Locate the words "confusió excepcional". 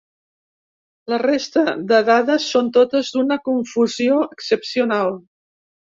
3.51-5.15